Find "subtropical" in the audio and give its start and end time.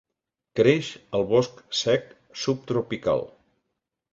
2.45-3.25